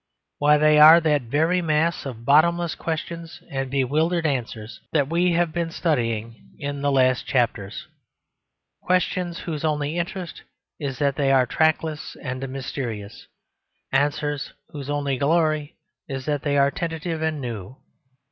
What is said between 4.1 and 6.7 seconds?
answers that we have been studying